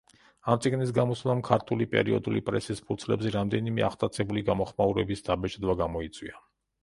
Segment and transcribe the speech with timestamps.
[0.51, 6.43] ამ წიგნის გამოსვლამ ქართული პერიოდული პრესის ფურცლებზე რამდენიმე აღტაცებული გამოხმაურების დაბეჭდვა გამოიწვია.